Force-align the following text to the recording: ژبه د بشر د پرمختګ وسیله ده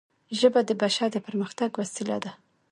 ژبه 0.39 0.61
د 0.65 0.71
بشر 0.81 1.07
د 1.13 1.17
پرمختګ 1.27 1.69
وسیله 1.81 2.17
ده 2.23 2.31